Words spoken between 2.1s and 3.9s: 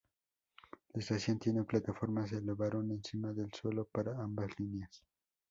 elevaron encima del suelo